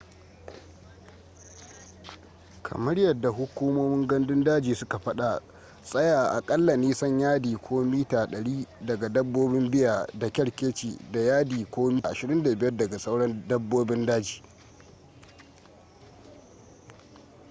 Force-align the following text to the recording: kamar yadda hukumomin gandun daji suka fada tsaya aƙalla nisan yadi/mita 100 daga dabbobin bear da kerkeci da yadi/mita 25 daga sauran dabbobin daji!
kamar 2.63 2.99
yadda 2.99 3.29
hukumomin 3.29 4.07
gandun 4.07 4.43
daji 4.43 4.75
suka 4.75 4.99
fada 4.99 5.41
tsaya 5.83 6.23
aƙalla 6.37 6.77
nisan 6.77 7.19
yadi/mita 7.19 8.25
100 8.27 8.67
daga 8.85 9.09
dabbobin 9.09 9.71
bear 9.71 10.07
da 10.13 10.29
kerkeci 10.29 10.97
da 11.11 11.19
yadi/mita 11.19 12.13
25 12.13 12.71
daga 12.77 12.97
sauran 12.99 13.47
dabbobin 13.47 14.05
daji! 14.05 14.43